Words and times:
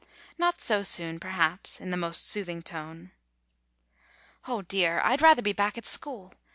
"Not 0.35 0.59
so 0.59 0.81
soon, 0.81 1.19
perhaps," 1.19 1.79
in 1.79 1.91
the 1.91 1.95
most 1.95 2.27
soothing 2.27 2.63
tone. 2.63 3.11
"O 4.47 4.63
dear! 4.63 4.99
I 5.03 5.15
'd 5.15 5.21
rather 5.21 5.43
be 5.43 5.53
back 5.53 5.77
at 5.77 5.85
school. 5.85 6.33